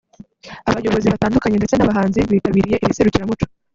abayobozi 0.69 1.07
batandukanye 1.13 1.55
ndetse 1.57 1.75
n’abahanzi 1.77 2.19
bitabiriye 2.31 2.75
iri 2.83 2.97
serukiramuco 2.97 3.45